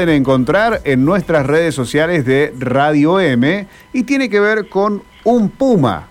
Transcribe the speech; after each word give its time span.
pueden 0.00 0.20
encontrar 0.20 0.80
en 0.84 1.04
nuestras 1.04 1.44
redes 1.44 1.74
sociales 1.74 2.24
de 2.24 2.54
Radio 2.56 3.18
M 3.18 3.66
y 3.92 4.04
tiene 4.04 4.30
que 4.30 4.38
ver 4.38 4.68
con 4.68 5.02
un 5.24 5.48
puma 5.48 6.06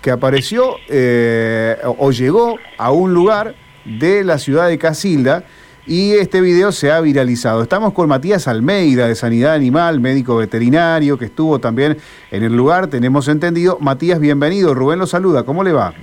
que 0.00 0.12
apareció 0.12 0.76
eh, 0.88 1.76
o 1.98 2.12
llegó 2.12 2.56
a 2.78 2.92
un 2.92 3.12
lugar 3.12 3.56
de 3.84 4.22
la 4.22 4.38
ciudad 4.38 4.68
de 4.68 4.78
Casilda 4.78 5.42
y 5.88 6.12
este 6.12 6.40
video 6.40 6.70
se 6.70 6.92
ha 6.92 7.00
viralizado. 7.00 7.64
Estamos 7.64 7.94
con 7.94 8.08
Matías 8.08 8.46
Almeida 8.46 9.08
de 9.08 9.16
Sanidad 9.16 9.54
Animal, 9.54 9.98
médico 9.98 10.36
veterinario 10.36 11.18
que 11.18 11.24
estuvo 11.24 11.58
también 11.58 11.98
en 12.30 12.44
el 12.44 12.56
lugar, 12.56 12.86
tenemos 12.86 13.26
entendido. 13.26 13.76
Matías, 13.80 14.20
bienvenido. 14.20 14.72
Rubén 14.72 15.00
lo 15.00 15.06
saluda. 15.08 15.42
¿Cómo 15.42 15.64
le 15.64 15.72
va? 15.72 15.94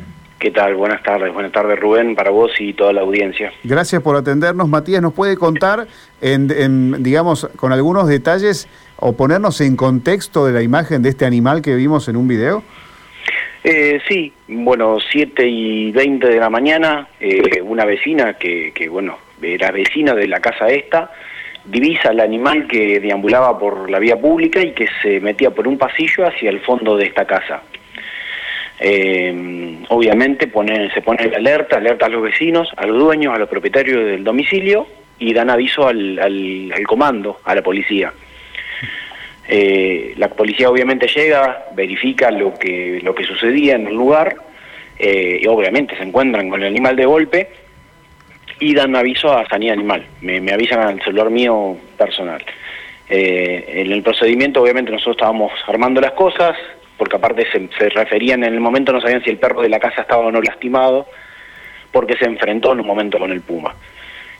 ¿Qué 0.44 0.52
tal? 0.52 0.75
Buenas 0.75 1.02
tardes. 1.02 1.34
Buenas 1.34 1.54
tardes, 1.54 1.80
Rubén, 1.80 2.16
para 2.16 2.30
vos 2.30 2.52
y 2.59 2.73
toda 2.73 2.91
la 2.91 3.00
audiencia. 3.00 3.54
Gracias 3.64 4.02
por 4.02 4.18
atendernos. 4.18 4.68
Matías, 4.68 5.02
¿nos 5.02 5.14
puede 5.14 5.38
contar, 5.38 5.88
en, 6.20 7.02
digamos, 7.02 7.50
con 7.55 7.71
algunos 7.71 8.09
detalles 8.09 8.68
o 8.98 9.14
ponernos 9.14 9.62
en 9.62 9.77
contexto 9.77 10.45
de 10.45 10.52
la 10.52 10.62
imagen 10.62 11.02
de 11.02 11.08
este 11.08 11.23
animal 11.23 11.62
que 11.62 11.76
vimos 11.76 12.09
en 12.09 12.18
un 12.18 12.27
video? 12.27 12.62
Eh, 13.63 14.02
sí, 14.05 14.34
bueno, 14.49 14.98
7 15.13 15.48
y 15.48 15.91
20 15.94 16.27
de 16.27 16.40
la 16.41 16.49
mañana, 16.49 17.07
eh, 17.21 17.62
una 17.62 17.85
vecina 17.85 18.34
que, 18.34 18.73
que, 18.76 18.90
bueno, 18.90 19.20
era 19.41 19.71
vecina 19.71 20.13
de 20.13 20.27
la 20.27 20.41
casa 20.41 20.68
esta, 20.68 21.10
divisa 21.63 22.10
al 22.10 22.20
animal 22.20 22.68
que 22.68 22.99
deambulaba 22.99 23.57
por 23.57 23.90
la 23.90 23.98
vía 23.98 24.18
pública 24.18 24.62
y 24.62 24.73
que 24.73 24.90
se 25.02 25.21
metía 25.21 25.52
por 25.52 25.70
un 25.70 25.77
pasillo 25.77 26.27
hacia 26.27 26.49
el 26.49 26.60
fondo 26.60 26.98
de 26.98 27.05
esta 27.05 27.23
casa. 27.23 27.62
Eh, 28.85 29.62
obviamente 29.90 30.52
se 30.94 31.02
pone 31.02 31.23
alerta, 31.36 31.78
alerta 31.78 32.05
a 32.05 32.10
los 32.10 32.22
vecinos, 32.22 32.70
a 32.76 32.86
los 32.86 32.98
dueños, 32.98 33.34
a 33.36 33.40
los 33.40 33.50
propietarios 33.50 34.05
del 34.05 34.24
domicilio 34.24 34.88
y 35.20 35.34
dan 35.34 35.50
aviso 35.50 35.88
al, 35.88 36.20
al, 36.20 36.84
comando, 36.88 37.40
a 37.44 37.55
la 37.55 37.62
policía. 37.62 38.14
Eh, 39.48 40.14
la 40.16 40.30
policía 40.30 40.70
obviamente 40.70 41.08
llega, 41.08 41.66
verifica 41.76 42.32
lo 42.32 42.54
que, 42.54 43.02
lo 43.04 43.13
que 43.13 43.26
sucedía 43.26 43.76
en 43.76 43.88
el 43.88 43.94
lugar 43.94 44.38
eh, 44.98 45.40
y 45.41 45.48
obviamente 45.48 45.98
se 45.98 46.04
encuentran 46.04 46.50
con 46.50 46.62
el 46.62 46.68
animal 46.68 46.96
de 46.96 47.05
golpe 47.05 47.50
y 48.60 48.74
dan 48.74 48.96
aviso 48.96 49.38
a 49.38 49.46
Sanidad 49.50 49.74
Animal, 49.74 50.05
me, 50.22 50.40
me 50.40 50.54
avisan 50.54 50.79
al 50.79 51.02
celular 51.02 51.29
mío 51.29 51.76
personal. 51.98 52.41
Eh, 53.10 53.82
en 53.82 53.91
el 53.91 54.02
procedimiento 54.02 54.62
obviamente 54.62 54.91
nosotros 54.91 55.18
estábamos 55.18 55.52
armando 55.68 56.00
las 56.00 56.13
cosas, 56.13 56.55
porque 56.98 57.16
aparte 57.16 57.46
se, 57.52 57.90
referían 57.90 58.44
en 58.44 58.54
el 58.54 58.60
momento, 58.60 58.94
no 58.94 59.02
sabían 59.02 59.24
si 59.24 59.30
el 59.30 59.38
perro 59.38 59.62
de 59.62 59.70
la 59.70 59.80
casa 59.80 60.02
estaba 60.02 60.26
o 60.26 60.32
no 60.32 60.41
lastimado, 60.41 61.08
porque 61.91 62.16
se 62.18 62.26
enfrentó 62.26 62.74
en 62.74 62.80
un 62.80 62.88
momento 62.88 63.20
con 63.20 63.32
el 63.32 63.41
puma, 63.41 63.76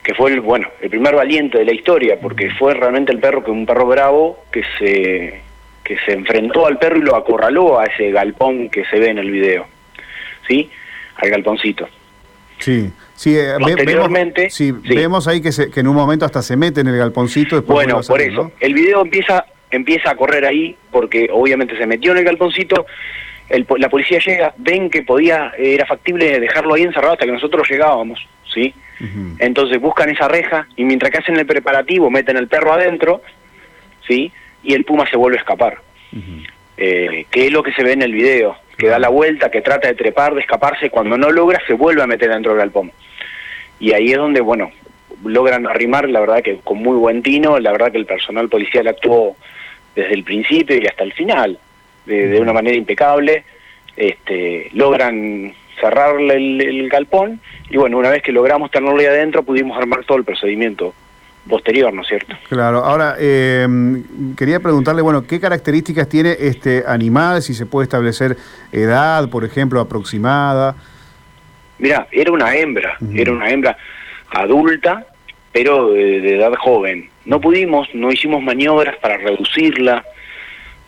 que 0.04 0.14
fue 0.14 0.32
el, 0.32 0.42
bueno, 0.42 0.68
el 0.82 0.90
primer 0.90 1.16
valiente 1.16 1.58
de 1.58 1.66
la 1.66 1.74
historia, 1.74 2.20
porque 2.22 2.52
fue 2.52 2.74
realmente 2.74 3.12
el 3.12 3.20
perro 3.20 3.44
que 3.44 3.52
un 3.52 3.66
perro 3.66 3.86
bravo 3.86 4.44
que 4.52 4.64
se, 4.78 5.42
que 5.84 5.98
se 6.06 6.14
enfrentó 6.14 6.66
al 6.66 6.78
perro 6.78 6.98
y 6.98 7.02
lo 7.02 7.16
acorraló 7.16 7.80
a 7.80 7.86
ese 7.86 8.12
galpón 8.12 8.70
que 8.70 8.86
se 8.86 9.00
ve 9.00 9.10
en 9.10 9.18
el 9.18 9.32
video, 9.32 9.66
¿sí? 10.48 10.70
Al 11.18 11.30
galponcito. 11.30 11.88
Sí, 12.60 12.92
sí, 13.16 13.38
eh, 13.38 13.56
Posteriormente, 13.60 14.42
vemos, 14.42 14.54
sí, 14.54 14.72
vemos 14.72 15.28
ahí 15.28 15.42
que, 15.42 15.52
se, 15.52 15.70
que 15.70 15.82
en 15.82 15.88
un 15.88 15.96
momento 15.96 16.26
hasta 16.26 16.42
se 16.42 16.56
mete 16.56 16.82
en 16.82 16.88
el 16.88 16.98
galponcito. 16.98 17.62
bueno, 17.64 18.00
por 18.08 18.22
eso, 18.22 18.52
el 18.60 18.74
video 18.74 19.02
empieza 19.02 19.46
empieza 19.76 20.12
a 20.12 20.16
correr 20.16 20.46
ahí, 20.46 20.76
porque 20.92 21.30
obviamente 21.32 21.78
se 21.78 21.86
metió 21.86 22.12
en 22.12 22.20
el 22.20 22.24
galponcito, 22.24 22.86
la 23.78 23.90
policía 23.90 24.20
llega, 24.20 24.54
ven 24.58 24.90
que 24.90 25.04
podía, 25.04 25.54
era 25.58 25.86
factible 25.86 26.40
dejarlo 26.40 26.74
ahí 26.74 26.84
encerrado 26.84 27.14
hasta 27.14 27.26
que 27.26 27.32
nosotros 27.32 27.70
llegábamos, 27.70 28.26
¿sí? 28.52 28.74
Entonces 29.40 29.82
buscan 29.82 30.10
esa 30.10 30.28
reja 30.28 30.68
y 30.76 30.86
mientras 30.86 31.12
que 31.12 31.18
hacen 31.18 31.38
el 31.38 31.46
preparativo 31.46 32.10
meten 32.10 32.38
el 32.38 32.48
perro 32.48 32.74
adentro, 32.74 33.22
¿sí? 34.08 34.32
Y 34.64 34.74
el 34.74 34.86
puma 34.86 35.10
se 35.10 35.18
vuelve 35.18 35.38
a 35.38 35.42
escapar. 35.42 35.80
Eh, 36.78 37.26
que 37.30 37.48
es 37.48 37.52
lo 37.52 37.62
que 37.62 37.74
se 37.74 37.84
ve 37.84 37.94
en 37.94 38.02
el 38.02 38.14
video, 38.14 38.56
que 38.78 38.88
da 38.88 38.98
la 38.98 39.10
vuelta, 39.10 39.52
que 39.52 39.62
trata 39.62 39.88
de 39.88 39.96
trepar, 39.96 40.34
de 40.34 40.42
escaparse, 40.42 40.90
cuando 40.90 41.18
no 41.18 41.32
logra 41.32 41.62
se 41.68 41.74
vuelve 41.74 42.02
a 42.02 42.08
meter 42.08 42.30
dentro 42.30 42.52
del 42.52 42.60
galpón. 42.60 42.92
Y 43.80 43.94
ahí 43.94 44.12
es 44.12 44.18
donde, 44.18 44.42
bueno, 44.42 44.72
logran 45.26 45.68
arrimar, 45.68 46.10
la 46.10 46.20
verdad 46.20 46.42
que 46.42 46.58
con 46.64 46.78
muy 46.78 46.98
buen 46.98 47.22
tino, 47.22 47.60
la 47.60 47.72
verdad 47.72 47.92
que 47.92 47.98
el 47.98 48.06
personal 48.06 48.50
policial 48.50 48.88
actuó 48.88 49.36
desde 49.96 50.14
el 50.14 50.24
principio 50.24 50.78
y 50.78 50.88
hasta 50.88 51.04
el 51.04 51.14
final, 51.14 51.58
de, 52.06 52.40
una 52.40 52.54
manera 52.54 52.76
impecable, 52.76 53.44
este, 53.96 54.70
logran 54.74 55.54
cerrarle 55.80 56.36
el, 56.36 56.90
galpón 56.90 57.40
y 57.70 57.78
bueno, 57.78 57.98
una 57.98 58.10
vez 58.10 58.22
que 58.22 58.32
logramos 58.32 58.72
tenerlo 58.72 59.00
ahí 59.00 59.06
adentro 59.06 59.44
pudimos 59.44 59.78
armar 59.78 60.04
todo 60.06 60.18
el 60.18 60.24
procedimiento 60.24 60.94
posterior, 61.48 61.94
¿no 61.94 62.04
es 62.04 62.08
cierto? 62.08 62.36
Claro, 62.48 62.80
ahora 62.86 63.16
eh, 63.20 63.68
quería 64.38 64.60
preguntarle, 64.60 65.02
bueno, 65.02 65.26
¿qué 65.28 65.40
características 65.40 66.08
tiene 66.08 66.36
este 66.40 66.84
animal? 66.88 67.42
Si 67.42 67.54
se 67.54 67.66
puede 67.66 67.86
establecer 67.86 68.38
edad, 68.72 69.30
por 69.30 69.44
ejemplo, 69.44 69.80
aproximada. 69.80 70.76
Mira, 71.80 72.08
era 72.12 72.32
una 72.32 72.56
hembra, 72.56 72.98
era 73.14 73.32
una 73.32 73.50
hembra 73.50 73.78
adulta, 74.30 75.06
pero 75.52 75.92
de 75.92 76.36
edad 76.36 76.54
joven. 76.56 77.10
No 77.26 77.40
pudimos, 77.40 77.88
no 77.94 78.12
hicimos 78.12 78.42
maniobras 78.42 78.98
para 78.98 79.18
reducirla, 79.18 80.06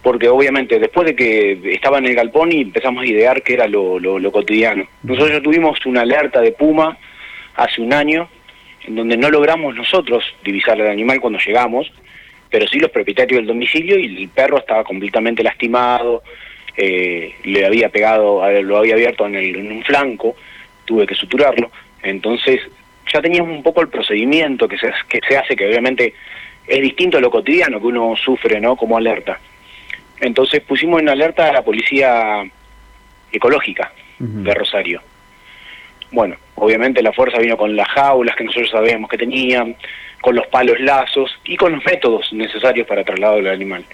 porque 0.01 0.29
obviamente 0.29 0.79
después 0.79 1.07
de 1.07 1.15
que 1.15 1.59
estaba 1.73 1.97
en 1.97 2.05
el 2.05 2.15
galpón 2.15 2.51
y 2.51 2.61
empezamos 2.61 3.03
a 3.03 3.07
idear 3.07 3.41
qué 3.41 3.53
era 3.53 3.67
lo, 3.67 4.31
cotidiano. 4.31 4.85
Nosotros 5.03 5.31
ya 5.31 5.41
tuvimos 5.41 5.83
una 5.85 6.01
alerta 6.01 6.41
de 6.41 6.51
puma 6.51 6.97
hace 7.55 7.81
un 7.81 7.93
año, 7.93 8.29
en 8.85 8.95
donde 8.95 9.17
no 9.17 9.31
logramos 9.31 9.75
nosotros 9.75 10.23
divisar 10.43 10.79
al 10.79 10.89
animal 10.89 11.21
cuando 11.21 11.39
llegamos, 11.39 11.91
pero 12.49 12.67
sí 12.67 12.79
los 12.79 12.91
propietarios 12.91 13.39
del 13.39 13.47
domicilio 13.47 13.97
y 13.97 14.23
el 14.23 14.29
perro 14.29 14.59
estaba 14.59 14.83
completamente 14.83 15.41
lastimado, 15.41 16.21
eh, 16.77 17.33
le 17.43 17.65
había 17.65 17.89
pegado, 17.89 18.43
lo 18.61 18.77
había 18.77 18.93
abierto 18.93 19.25
en, 19.25 19.35
en 19.35 19.71
un 19.71 19.83
flanco, 19.83 20.35
tuve 20.85 21.07
que 21.07 21.15
suturarlo, 21.15 21.71
entonces 22.03 22.61
ya 23.15 23.21
teníamos 23.21 23.55
un 23.55 23.63
poco 23.63 23.81
el 23.81 23.87
procedimiento 23.87 24.67
que 24.67 24.77
se, 24.77 24.91
que 25.07 25.21
se 25.27 25.37
hace, 25.37 25.55
que 25.55 25.67
obviamente 25.67 26.13
es 26.67 26.81
distinto 26.81 27.17
a 27.17 27.21
lo 27.21 27.31
cotidiano 27.31 27.79
que 27.79 27.87
uno 27.87 28.15
sufre, 28.17 28.59
¿no? 28.59 28.75
Como 28.75 28.97
alerta. 28.97 29.39
Entonces 30.19 30.61
pusimos 30.61 31.01
en 31.01 31.09
alerta 31.09 31.49
a 31.49 31.53
la 31.53 31.61
policía 31.61 32.43
ecológica 33.31 33.91
de 34.19 34.53
Rosario. 34.53 35.01
Bueno, 36.11 36.35
obviamente 36.55 37.01
la 37.01 37.13
fuerza 37.13 37.39
vino 37.39 37.57
con 37.57 37.75
las 37.75 37.87
jaulas 37.89 38.35
que 38.35 38.43
nosotros 38.43 38.69
sabíamos 38.71 39.09
que 39.09 39.17
tenían, 39.17 39.75
con 40.21 40.35
los 40.35 40.47
palos 40.47 40.79
lazos 40.79 41.37
y 41.43 41.57
con 41.57 41.73
los 41.73 41.85
métodos 41.85 42.31
necesarios 42.33 42.87
para 42.87 43.03
trasladar 43.03 43.37
del 43.37 43.53
animal. 43.53 43.85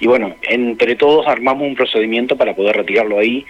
Y 0.00 0.06
bueno, 0.06 0.34
entre 0.42 0.96
todos 0.96 1.26
armamos 1.26 1.66
un 1.66 1.74
procedimiento 1.74 2.36
para 2.36 2.54
poder 2.54 2.76
retirarlo 2.76 3.18
ahí 3.18 3.44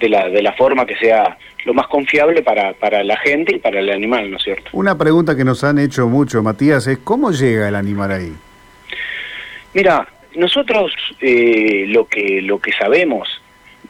de 0.00 0.08
la, 0.08 0.28
de 0.28 0.42
la 0.42 0.52
forma 0.54 0.86
que 0.86 0.96
sea 0.96 1.36
lo 1.64 1.74
más 1.74 1.86
confiable 1.86 2.42
para, 2.42 2.72
para 2.72 3.04
la 3.04 3.16
gente 3.18 3.54
y 3.54 3.58
para 3.58 3.80
el 3.80 3.90
animal, 3.90 4.30
¿no 4.30 4.38
es 4.38 4.42
cierto? 4.42 4.70
Una 4.72 4.96
pregunta 4.96 5.36
que 5.36 5.44
nos 5.44 5.62
han 5.62 5.78
hecho 5.78 6.08
mucho, 6.08 6.42
Matías, 6.42 6.86
es 6.86 6.98
¿cómo 6.98 7.30
llega 7.30 7.68
el 7.68 7.76
animal 7.76 8.10
ahí? 8.10 8.32
Mira, 9.74 10.08
nosotros 10.34 10.92
eh, 11.20 11.84
lo 11.88 12.08
que 12.08 12.40
lo 12.40 12.58
que 12.58 12.72
sabemos 12.72 13.28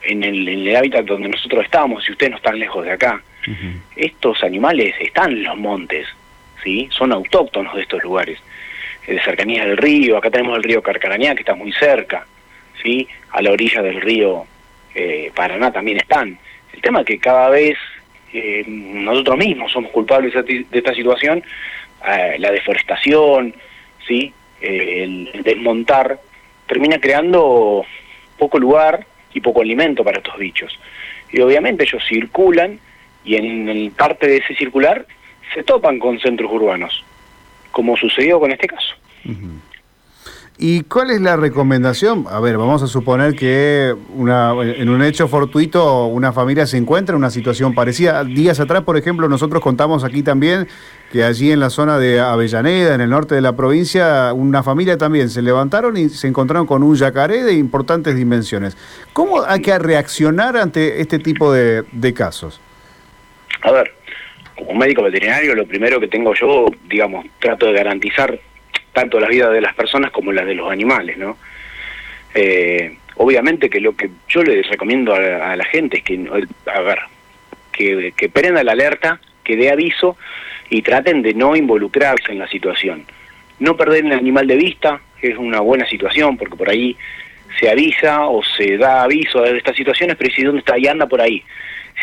en 0.03 0.23
el, 0.23 0.47
en 0.47 0.67
el, 0.67 0.75
hábitat 0.75 1.05
donde 1.05 1.29
nosotros 1.29 1.63
estamos, 1.63 2.03
si 2.03 2.11
ustedes 2.11 2.31
no 2.31 2.37
están 2.37 2.59
lejos 2.59 2.83
de 2.83 2.91
acá, 2.91 3.21
estos 3.95 4.43
animales 4.43 4.93
están 4.99 5.31
en 5.31 5.43
los 5.43 5.57
montes, 5.57 6.07
¿sí? 6.63 6.87
Son 6.91 7.11
autóctonos 7.11 7.73
de 7.75 7.81
estos 7.81 8.03
lugares, 8.03 8.39
de 9.07 9.21
cercanía 9.23 9.65
del 9.65 9.77
río, 9.77 10.17
acá 10.17 10.29
tenemos 10.29 10.57
el 10.57 10.63
río 10.63 10.83
Carcarañá 10.83 11.33
que 11.33 11.41
está 11.41 11.55
muy 11.55 11.71
cerca, 11.71 12.25
¿sí? 12.83 13.07
A 13.31 13.41
la 13.41 13.51
orilla 13.51 13.81
del 13.81 14.01
río 14.01 14.45
eh, 14.95 15.31
Paraná 15.35 15.71
también 15.71 15.97
están. 15.97 16.37
El 16.73 16.81
tema 16.81 17.01
es 17.01 17.05
que 17.05 17.19
cada 17.19 17.49
vez 17.49 17.77
eh, 18.33 18.63
nosotros 18.67 19.37
mismos 19.37 19.71
somos 19.71 19.91
culpables 19.91 20.33
de 20.33 20.65
esta 20.71 20.93
situación, 20.93 21.43
eh, 22.07 22.35
la 22.39 22.51
deforestación, 22.51 23.53
¿sí? 24.07 24.33
Eh, 24.61 25.03
el, 25.03 25.43
desmontar, 25.43 26.19
termina 26.67 26.99
creando 26.99 27.85
poco 28.37 28.57
lugar 28.57 29.05
y 29.33 29.41
poco 29.41 29.61
alimento 29.61 30.03
para 30.03 30.17
estos 30.17 30.37
bichos. 30.37 30.79
Y 31.31 31.41
obviamente 31.41 31.83
ellos 31.83 32.03
circulan 32.07 32.79
y 33.23 33.35
en, 33.35 33.91
parte 33.91 34.27
de 34.27 34.37
ese 34.37 34.55
circular 34.55 35.05
se 35.53 35.63
topan 35.63 35.99
con 35.99 36.19
centros 36.19 36.51
urbanos, 36.51 37.03
como 37.71 37.97
sucedió 37.97 38.39
con 38.39 38.51
este 38.51 38.67
caso. 38.67 38.95
¿Y 40.57 40.83
cuál 40.83 41.09
es 41.09 41.21
la 41.21 41.37
recomendación? 41.37 42.25
A 42.29 42.39
ver, 42.39 42.57
vamos 42.57 42.83
a 42.83 42.87
suponer 42.87 43.35
que 43.35 43.95
en 44.15 44.89
un 44.89 45.01
hecho 45.01 45.27
fortuito 45.27 46.05
una 46.05 46.33
familia 46.33 46.67
se 46.67 46.77
encuentra 46.77 47.13
en 47.13 47.17
una 47.17 47.31
situación 47.31 47.73
parecida. 47.73 48.23
Días 48.23 48.59
atrás, 48.59 48.83
por 48.83 48.95
ejemplo, 48.95 49.27
nosotros 49.27 49.61
contamos 49.61 50.03
aquí 50.03 50.21
también 50.21 50.67
que 51.11 51.23
allí 51.23 51.51
en 51.51 51.59
la 51.59 51.71
zona 51.71 51.97
de 51.97 52.19
Avellaneda, 52.19 52.93
en 52.93 53.01
el 53.01 53.09
norte 53.09 53.33
de 53.33 53.41
la 53.41 53.55
provincia, 53.55 54.33
una 54.33 54.61
familia 54.61 54.97
también 54.97 55.29
se 55.29 55.41
levantaron 55.41 55.97
y 55.97 56.09
se 56.09 56.27
encontraron 56.27 56.67
con 56.67 56.83
un 56.83 56.95
yacaré 56.95 57.43
de 57.43 57.53
importantes 57.53 58.15
dimensiones. 58.15 58.77
¿Cómo 59.13 59.43
hay 59.43 59.61
que 59.61 59.77
reaccionar 59.79 60.57
ante 60.57 61.01
este 61.01 61.17
tipo 61.17 61.51
de, 61.51 61.83
de 61.91 62.13
casos? 62.13 62.61
A 63.63 63.71
ver, 63.71 63.91
como 64.55 64.75
médico 64.75 65.01
veterinario, 65.01 65.55
lo 65.55 65.65
primero 65.65 65.99
que 65.99 66.07
tengo 66.07 66.33
yo, 66.35 66.67
digamos, 66.87 67.25
trato 67.39 67.65
de 67.65 67.73
garantizar 67.73 68.39
tanto 68.93 69.19
las 69.19 69.29
vidas 69.29 69.51
de 69.51 69.61
las 69.61 69.73
personas 69.73 70.11
como 70.11 70.31
las 70.31 70.45
de 70.45 70.55
los 70.55 70.71
animales, 70.71 71.17
¿no? 71.17 71.37
Eh, 72.33 72.97
obviamente 73.15 73.69
que 73.69 73.79
lo 73.79 73.95
que 73.95 74.09
yo 74.27 74.43
les 74.43 74.67
recomiendo 74.69 75.13
a, 75.13 75.55
la 75.55 75.65
gente 75.65 75.97
es 75.97 76.03
que, 76.03 76.19
a 76.65 76.79
ver, 76.81 76.99
que, 77.71 78.13
que 78.15 78.29
prenda 78.29 78.63
la 78.63 78.71
alerta, 78.71 79.19
que 79.43 79.55
dé 79.55 79.71
aviso 79.71 80.17
y 80.69 80.81
traten 80.81 81.21
de 81.21 81.33
no 81.33 81.55
involucrarse 81.55 82.31
en 82.31 82.39
la 82.39 82.47
situación. 82.47 83.05
No 83.59 83.75
perder 83.75 84.05
el 84.05 84.13
animal 84.13 84.47
de 84.47 84.55
vista 84.55 85.01
es 85.21 85.37
una 85.37 85.59
buena 85.59 85.85
situación 85.87 86.37
porque 86.37 86.55
por 86.55 86.69
ahí 86.69 86.97
se 87.59 87.69
avisa 87.69 88.25
o 88.27 88.41
se 88.43 88.77
da 88.77 89.03
aviso 89.03 89.41
de 89.41 89.57
estas 89.57 89.75
situaciones, 89.75 90.15
pero 90.17 90.33
si 90.33 90.43
dónde 90.43 90.59
está 90.59 90.77
y 90.77 90.87
anda 90.87 91.07
por 91.07 91.21
ahí. 91.21 91.43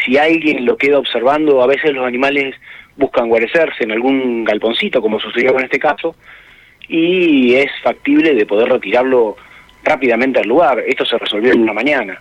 Si 0.04 0.16
alguien 0.16 0.64
lo 0.64 0.76
queda 0.76 0.98
observando, 0.98 1.62
a 1.62 1.66
veces 1.66 1.92
los 1.92 2.06
animales 2.06 2.54
buscan 2.96 3.28
guarecerse 3.28 3.84
en 3.84 3.92
algún 3.92 4.44
galponcito, 4.44 5.00
como 5.00 5.18
sucedió 5.18 5.58
en 5.58 5.64
este 5.64 5.78
caso, 5.78 6.14
y 6.86 7.54
es 7.54 7.70
factible 7.82 8.34
de 8.34 8.46
poder 8.46 8.68
retirarlo 8.68 9.36
rápidamente 9.82 10.40
al 10.40 10.48
lugar. 10.48 10.82
Esto 10.86 11.04
se 11.04 11.18
resolvió 11.18 11.52
en 11.52 11.62
una 11.62 11.72
mañana, 11.72 12.20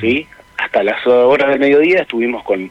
¿sí? 0.00 0.26
Hasta 0.56 0.82
las 0.82 1.06
horas 1.06 1.50
del 1.50 1.60
mediodía 1.60 2.02
estuvimos 2.02 2.42
con, 2.44 2.70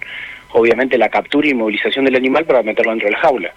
obviamente, 0.51 0.97
la 0.97 1.09
captura 1.09 1.47
y 1.47 1.53
movilización 1.53 2.05
del 2.05 2.15
animal 2.15 2.45
para 2.45 2.63
meterlo 2.63 2.91
dentro 2.91 3.07
de 3.07 3.13
la 3.13 3.19
jaula. 3.19 3.53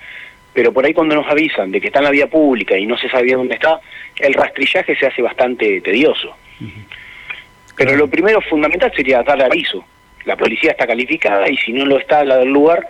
Pero 0.52 0.72
por 0.72 0.84
ahí 0.84 0.94
cuando 0.94 1.14
nos 1.16 1.26
avisan 1.26 1.72
de 1.72 1.80
que 1.80 1.88
está 1.88 1.98
en 1.98 2.04
la 2.04 2.10
vía 2.10 2.28
pública 2.28 2.78
y 2.78 2.86
no 2.86 2.96
se 2.96 3.08
sabía 3.08 3.36
dónde 3.36 3.54
está, 3.54 3.80
el 4.18 4.34
rastrillaje 4.34 4.96
se 4.96 5.06
hace 5.06 5.20
bastante 5.20 5.80
tedioso. 5.80 6.36
Pero 7.76 7.96
lo 7.96 8.08
primero 8.08 8.40
fundamental 8.40 8.92
sería 8.94 9.22
dar 9.22 9.42
aviso. 9.42 9.84
La 10.24 10.36
policía 10.36 10.70
está 10.70 10.86
calificada 10.86 11.48
y 11.48 11.56
si 11.56 11.72
no 11.72 11.84
lo 11.84 11.98
está 11.98 12.24
la 12.24 12.36
del 12.36 12.50
lugar, 12.50 12.86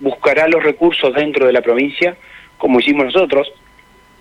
buscará 0.00 0.46
los 0.48 0.62
recursos 0.62 1.14
dentro 1.14 1.46
de 1.46 1.52
la 1.52 1.62
provincia, 1.62 2.16
como 2.56 2.78
hicimos 2.78 3.06
nosotros, 3.06 3.50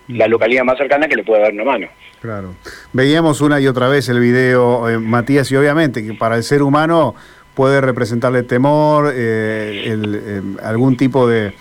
la 0.07 0.27
localidad 0.27 0.63
más 0.63 0.77
cercana 0.77 1.07
que 1.07 1.15
le 1.15 1.23
pueda 1.23 1.43
dar 1.43 1.53
una 1.53 1.63
mano. 1.63 1.87
Claro. 2.21 2.55
Veíamos 2.93 3.41
una 3.41 3.59
y 3.59 3.67
otra 3.67 3.87
vez 3.87 4.09
el 4.09 4.19
video, 4.19 4.89
eh, 4.89 4.97
Matías, 4.97 5.51
y 5.51 5.55
obviamente 5.55 6.05
que 6.05 6.13
para 6.13 6.35
el 6.35 6.43
ser 6.43 6.61
humano 6.61 7.15
puede 7.53 7.81
representarle 7.81 8.43
temor, 8.43 9.11
eh, 9.15 9.83
eh, 9.87 10.41
algún 10.63 10.95
tipo 10.95 11.27
de, 11.27 11.53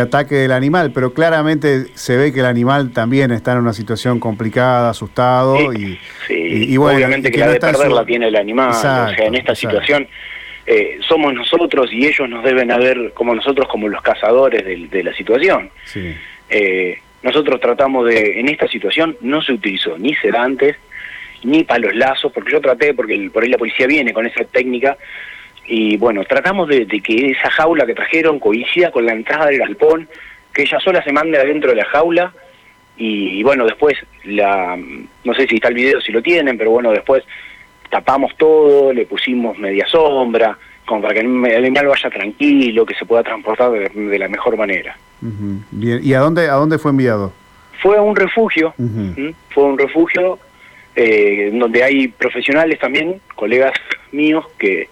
ataque 0.00 0.34
del 0.34 0.52
animal, 0.52 0.90
pero 0.92 1.14
claramente 1.14 1.86
se 1.94 2.16
ve 2.16 2.32
que 2.32 2.40
el 2.40 2.46
animal 2.46 2.90
también 2.92 3.30
está 3.30 3.52
en 3.52 3.58
una 3.58 3.72
situación 3.72 4.18
complicada, 4.18 4.90
asustado 4.90 5.72
y, 5.72 5.98
y, 6.28 6.76
bueno, 6.76 6.96
obviamente 6.96 7.30
que, 7.30 7.38
la 7.38 7.48
de 7.48 7.60
perder 7.60 7.92
la 7.92 8.04
tiene 8.04 8.28
el 8.28 8.36
animal, 8.36 8.70
o 8.70 8.74
sea, 8.74 9.14
en 9.16 9.36
esta 9.36 9.54
situación 9.54 10.08
eh, 10.66 10.98
somos 11.06 11.34
nosotros 11.34 11.92
y 11.92 12.06
ellos 12.06 12.28
nos 12.28 12.42
deben 12.42 12.70
haber 12.70 13.12
como 13.12 13.34
nosotros 13.34 13.68
como 13.68 13.88
los 13.88 14.00
cazadores 14.00 14.64
de, 14.64 15.02
la 15.02 15.14
situación. 15.14 15.70
Eh, 16.48 16.98
nosotros 17.24 17.58
tratamos 17.58 18.06
de, 18.06 18.38
en 18.38 18.50
esta 18.50 18.68
situación 18.68 19.16
no 19.22 19.40
se 19.40 19.54
utilizó 19.54 19.96
ni 19.96 20.14
sedantes, 20.14 20.76
ni 21.42 21.64
palos 21.64 21.94
lazos, 21.94 22.30
porque 22.30 22.52
yo 22.52 22.60
traté, 22.60 22.92
porque 22.92 23.30
por 23.32 23.42
ahí 23.42 23.48
la 23.48 23.56
policía 23.56 23.86
viene 23.86 24.12
con 24.12 24.26
esa 24.26 24.44
técnica, 24.44 24.98
y 25.66 25.96
bueno, 25.96 26.22
tratamos 26.24 26.68
de, 26.68 26.86
que 26.86 27.30
esa 27.30 27.50
jaula 27.50 27.86
que 27.86 27.94
trajeron 27.94 28.38
coincida 28.38 28.90
con 28.90 29.06
la 29.06 29.14
entrada 29.14 29.46
del 29.46 29.58
galpón, 29.58 30.06
que 30.52 30.62
ella 30.62 30.78
sola 30.80 31.02
se 31.02 31.12
mande 31.12 31.38
adentro 31.38 31.70
de 31.70 31.76
la 31.76 31.86
jaula, 31.86 32.34
y, 32.98 33.40
y 33.40 33.42
bueno, 33.42 33.64
después, 33.64 33.94
la 34.24 34.76
no 34.76 35.34
sé 35.34 35.46
si 35.46 35.54
está 35.54 35.68
el 35.68 35.74
video, 35.74 36.02
si 36.02 36.12
lo 36.12 36.22
tienen, 36.22 36.58
pero 36.58 36.72
bueno, 36.72 36.92
después 36.92 37.24
tapamos 37.88 38.36
todo, 38.36 38.92
le 38.92 39.06
pusimos 39.06 39.58
media 39.58 39.86
sombra, 39.86 40.58
como 40.86 41.02
para 41.02 41.14
que 41.14 41.20
el 41.20 41.54
animal 41.56 41.86
vaya 41.86 42.10
tranquilo, 42.10 42.84
que 42.84 42.94
se 42.94 43.04
pueda 43.04 43.22
transportar 43.22 43.70
de, 43.70 44.18
la 44.18 44.28
mejor 44.28 44.56
manera. 44.56 44.96
Bien, 45.70 46.00
¿y 46.02 46.12
a 46.12 46.20
dónde, 46.20 46.48
a 46.48 46.54
dónde 46.54 46.78
fue 46.78 46.90
enviado? 46.90 47.32
Fue 47.80 47.96
a 47.96 48.02
un 48.02 48.16
refugio, 48.16 48.74
fue 49.50 49.64
un 49.64 49.78
refugio 49.78 50.38
eh, 50.94 51.50
donde 51.52 51.82
hay 51.82 52.08
profesionales 52.08 52.78
también, 52.78 53.20
colegas 53.34 53.72
míos, 54.12 54.44
que, 54.58 54.88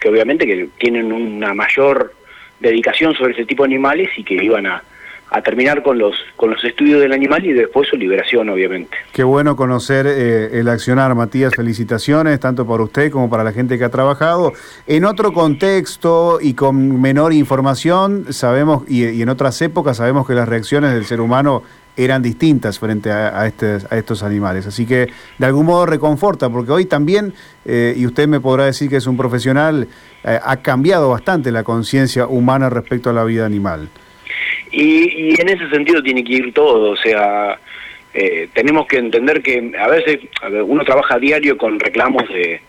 que 0.00 0.08
obviamente 0.08 0.46
que 0.46 0.68
tienen 0.78 1.12
una 1.12 1.54
mayor 1.54 2.14
dedicación 2.60 3.14
sobre 3.14 3.32
ese 3.32 3.44
tipo 3.44 3.62
de 3.62 3.68
animales 3.68 4.10
y 4.16 4.24
que 4.24 4.34
iban 4.34 4.66
a, 4.66 4.82
a 5.30 5.42
terminar 5.42 5.82
con 5.82 5.98
los 5.98 6.14
con 6.36 6.50
los 6.50 6.62
estudios 6.64 7.00
del 7.00 7.12
animal 7.12 7.44
y 7.44 7.52
después 7.52 7.88
su 7.88 7.96
liberación, 7.96 8.48
obviamente. 8.48 8.96
Qué 9.12 9.24
bueno 9.24 9.56
conocer 9.56 10.06
eh, 10.06 10.60
el 10.60 10.68
accionar, 10.68 11.14
Matías. 11.14 11.54
Felicitaciones, 11.54 12.38
tanto 12.38 12.66
para 12.66 12.82
usted 12.82 13.10
como 13.10 13.28
para 13.28 13.42
la 13.42 13.52
gente 13.52 13.78
que 13.78 13.84
ha 13.84 13.88
trabajado. 13.88 14.52
En 14.86 15.04
otro 15.04 15.32
contexto 15.32 16.38
y 16.40 16.54
con 16.54 17.00
menor 17.00 17.32
información, 17.32 18.26
sabemos, 18.30 18.84
y, 18.88 19.20
en 19.20 19.28
otras 19.28 19.60
épocas, 19.62 19.96
sabemos 19.96 20.26
que 20.26 20.34
las 20.34 20.48
reacciones 20.48 20.92
del 20.92 21.04
ser 21.04 21.20
humano 21.20 21.62
eran 21.96 22.22
distintas 22.22 22.78
frente 22.78 23.10
a, 23.10 23.46
este, 23.46 23.78
a 23.88 23.96
estos 23.96 24.22
animales. 24.22 24.66
Así 24.66 24.84
que 24.84 25.08
de 25.38 25.46
algún 25.46 25.66
modo 25.66 25.86
reconforta, 25.86 26.50
porque 26.50 26.70
hoy 26.70 26.84
también, 26.84 27.32
eh, 27.64 27.94
y 27.96 28.06
usted 28.06 28.28
me 28.28 28.38
podrá 28.38 28.66
decir 28.66 28.90
que 28.90 28.96
es 28.96 29.06
un 29.06 29.16
profesional, 29.16 29.88
eh, 30.22 30.38
ha 30.42 30.56
cambiado 30.58 31.08
bastante 31.08 31.50
la 31.50 31.64
conciencia 31.64 32.26
humana 32.26 32.68
respecto 32.68 33.10
a 33.10 33.12
la 33.14 33.24
vida 33.24 33.46
animal. 33.46 33.88
Y, 34.70 35.40
en 35.40 35.48
ese 35.48 35.68
sentido 35.70 36.02
tiene 36.02 36.24
que 36.24 36.32
ir 36.34 36.52
todo, 36.52 36.90
o 36.90 36.96
sea, 36.96 37.58
eh, 38.12 38.48
tenemos 38.52 38.86
que 38.86 38.98
entender 38.98 39.42
que 39.42 39.72
a 39.78 39.88
veces 39.88 40.20
uno 40.64 40.84
trabaja 40.84 41.14
a 41.14 41.18
diario 41.18 41.56
con 41.56 41.78
reclamos 41.78 42.28
de, 42.28 42.60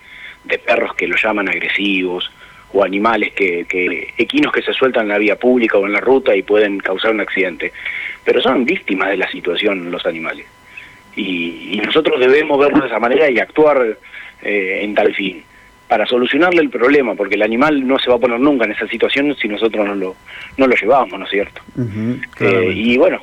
perros 0.66 0.96
que 0.96 1.08
lo 1.08 1.18
llaman 1.18 1.50
agresivos 1.50 2.32
o 2.72 2.84
animales 2.84 3.34
que, 3.34 3.66
que, 3.66 4.14
equinos 4.18 4.54
que 4.54 4.62
se 4.62 4.74
sueltan 4.74 5.04
en 5.04 5.10
la 5.10 5.18
vía 5.18 5.38
pública 5.38 5.78
o 5.78 5.86
en 5.86 5.94
la 5.94 6.00
ruta 6.00 6.36
y 6.36 6.44
pueden 6.44 6.80
causar 6.80 7.12
un 7.12 7.22
accidente, 7.22 7.72
pero 8.24 8.42
son 8.42 8.66
víctimas 8.66 9.10
de 9.10 9.18
la 9.18 9.30
situación 9.30 9.92
los 9.92 10.06
animales. 10.06 10.46
Y, 11.16 11.82
nosotros 11.84 12.20
debemos 12.20 12.60
verlo 12.60 12.82
de 12.82 12.88
esa 12.88 13.00
manera 13.00 13.30
y 13.30 13.40
actuar 13.40 13.98
eh, 14.42 14.80
en 14.84 14.94
tal 14.94 15.14
fin 15.16 15.44
para 15.88 16.06
solucionarle 16.06 16.62
el 16.62 16.70
problema, 16.70 17.16
porque 17.16 17.36
el 17.36 17.42
animal 17.42 17.88
no 17.88 17.98
se 17.98 18.10
va 18.10 18.18
a 18.18 18.20
poner 18.20 18.40
nunca 18.40 18.66
en 18.66 18.72
esa 18.72 18.88
situación 18.88 19.36
si 19.40 19.48
nosotros 19.48 19.86
no 19.86 19.96
lo, 19.96 20.16
no 20.58 20.68
lo 20.68 20.76
llevamos, 20.76 21.18
¿no 21.18 21.26
es 21.26 21.32
cierto? 21.32 21.62
Eh, 22.40 22.74
y 22.76 22.98
bueno, 22.98 23.22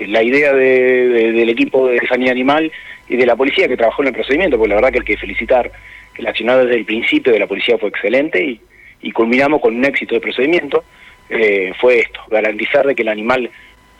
la 0.00 0.22
idea 0.22 0.54
del 0.54 1.48
equipo 1.48 1.88
de 1.88 2.00
sanidad 2.06 2.32
animal 2.32 2.72
y 3.08 3.16
de 3.16 3.26
la 3.26 3.36
policía 3.36 3.68
que 3.68 3.76
trabajó 3.76 4.02
en 4.02 4.08
el 4.08 4.14
procedimiento, 4.14 4.56
porque 4.56 4.70
la 4.70 4.74
verdad 4.76 4.92
que 4.92 4.98
hay 4.98 5.04
que 5.04 5.16
felicitar, 5.18 5.70
el 6.16 6.26
accionado 6.26 6.64
desde 6.64 6.76
el 6.76 6.84
principio 6.84 7.32
de 7.32 7.38
la 7.38 7.46
policía 7.46 7.78
fue 7.78 7.90
excelente 7.90 8.42
y, 8.42 8.60
y 9.02 9.12
culminamos 9.12 9.60
con 9.60 9.76
un 9.76 9.84
éxito 9.84 10.14
de 10.14 10.20
procedimiento, 10.20 10.84
eh, 11.28 11.72
fue 11.78 12.00
esto, 12.00 12.20
garantizar 12.30 12.86
de 12.86 12.94
que 12.94 13.02
el 13.02 13.08
animal 13.08 13.50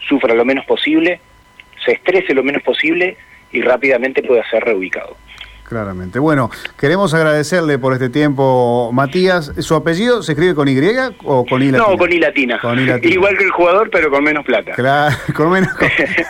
sufra 0.09 0.35
lo 0.35 0.45
menos 0.45 0.65
posible, 0.65 1.21
se 1.85 1.93
estrese 1.93 2.35
lo 2.35 2.43
menos 2.43 2.63
posible 2.63 3.17
y 3.53 3.61
rápidamente 3.61 4.23
pueda 4.23 4.49
ser 4.51 4.65
reubicado. 4.65 5.17
Claramente. 5.69 6.19
Bueno, 6.19 6.51
queremos 6.79 7.13
agradecerle 7.13 7.79
por 7.79 7.93
este 7.93 8.09
tiempo, 8.09 8.91
Matías. 8.91 9.53
¿Su 9.59 9.75
apellido 9.75 10.23
se 10.23 10.33
escribe 10.33 10.55
con 10.55 10.67
Y 10.67 10.79
o 11.25 11.45
con 11.45 11.63
I 11.63 11.71
latina? 11.71 11.91
No, 11.91 11.99
con 11.99 12.11
I 12.11 12.19
latina. 12.19 12.59
Igual 13.03 13.37
que 13.37 13.45
el 13.45 13.51
jugador, 13.51 13.91
pero 13.93 14.11
con 14.11 14.25
menos 14.25 14.47
plata. 14.47 14.73
Claro, 14.73 15.15
con 15.35 15.51
menos, 15.51 15.71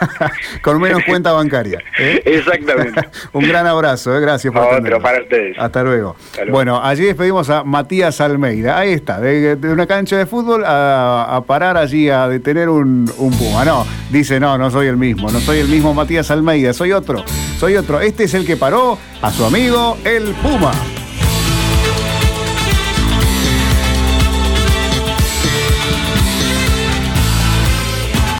con, 0.62 0.80
menos 0.80 1.04
cuenta 1.04 1.30
bancaria. 1.30 1.78
¿eh? 2.00 2.20
Exactamente. 2.24 3.08
Un 3.32 3.46
gran 3.46 3.68
abrazo, 3.68 4.16
¿eh? 4.16 4.20
gracias 4.20 4.52
por 4.52 4.62
Otro 4.62 5.00
para 5.00 5.22
ustedes. 5.22 5.56
Hasta 5.56 5.84
luego. 5.84 6.16
Bueno, 6.50 6.82
allí 6.82 7.04
despedimos 7.04 7.48
a 7.48 7.62
Matías 7.62 8.20
Almeida. 8.20 8.76
Ahí 8.76 8.92
está, 8.92 9.20
de, 9.20 9.56
una 9.62 9.86
cancha 9.86 10.16
de 10.16 10.26
fútbol 10.26 10.64
a, 10.66 11.44
parar 11.46 11.76
allí 11.76 12.10
a 12.10 12.26
detener 12.26 12.68
un, 12.68 13.08
un 13.18 13.38
puma. 13.38 13.64
No, 13.64 13.86
dice, 14.10 14.40
no, 14.40 14.58
no 14.58 14.68
soy 14.72 14.88
el 14.88 14.96
mismo, 14.96 15.30
no 15.30 15.38
soy 15.38 15.58
el 15.58 15.68
mismo 15.68 15.94
Matías 15.94 16.28
Almeida, 16.32 16.72
soy 16.72 16.90
otro, 16.90 17.22
soy 17.60 17.76
otro. 17.76 18.00
Este 18.00 18.24
es 18.24 18.34
el 18.34 18.44
que 18.44 18.56
paró 18.56 18.98
a 19.28 19.32
su 19.32 19.44
amigo 19.44 19.98
el 20.04 20.34
Puma. 20.36 20.97